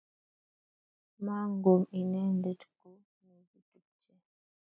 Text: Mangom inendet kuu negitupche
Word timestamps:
Mangom 1.25 1.81
inendet 2.01 2.61
kuu 2.75 2.99
negitupche 3.27 4.13